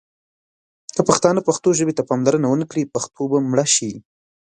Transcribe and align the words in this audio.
که 0.95 1.01
پښتانه 1.09 1.39
پښتو 1.47 1.69
ژبې 1.79 1.93
ته 1.97 2.03
پاملرنه 2.09 2.45
ونه 2.49 2.65
کړي، 2.71 2.83
پښتو 2.95 3.23
به 3.31 3.37
مړه 3.49 3.65
شي. 3.75 3.91